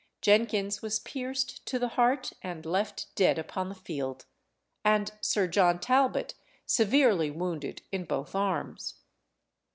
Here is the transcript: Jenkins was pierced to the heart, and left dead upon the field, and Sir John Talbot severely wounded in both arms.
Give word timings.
Jenkins 0.21 0.81
was 0.81 0.97
pierced 0.97 1.63
to 1.67 1.77
the 1.77 1.89
heart, 1.89 2.33
and 2.41 2.65
left 2.65 3.13
dead 3.13 3.37
upon 3.37 3.69
the 3.69 3.75
field, 3.75 4.25
and 4.83 5.11
Sir 5.21 5.45
John 5.47 5.77
Talbot 5.77 6.33
severely 6.65 7.29
wounded 7.29 7.83
in 7.91 8.05
both 8.05 8.33
arms. 8.33 8.95